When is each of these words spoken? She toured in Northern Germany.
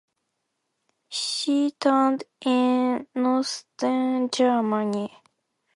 She 1.09 1.69
toured 1.79 2.23
in 2.43 3.05
Northern 3.13 4.31
Germany. 4.31 5.15